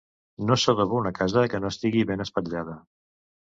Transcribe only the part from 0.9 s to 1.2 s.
una